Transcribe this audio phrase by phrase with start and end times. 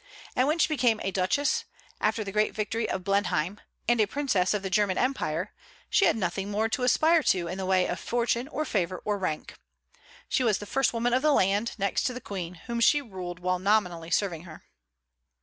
[0.35, 1.65] And when she became duchess,
[1.99, 5.53] after the great victory of Blenheim, and a princess of the German Empire,
[5.91, 9.19] she had nothing more to aspire to in the way of fortune or favor or
[9.19, 9.59] rank.
[10.27, 13.37] She was the first woman of the land, next to the Queen, whom she ruled
[13.41, 14.63] while nominally serving her.